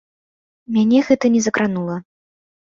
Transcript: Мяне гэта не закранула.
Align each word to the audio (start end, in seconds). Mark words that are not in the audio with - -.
Мяне 0.77 1.03
гэта 1.11 1.25
не 1.35 1.45
закранула. 1.51 2.01